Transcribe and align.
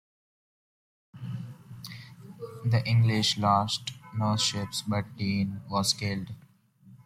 The 2.65 2.81
English 2.87 3.37
lost 3.37 3.91
no 4.17 4.35
ships, 4.35 4.81
but 4.81 5.15
Deane 5.15 5.61
was 5.69 5.93
killed. 5.93 6.29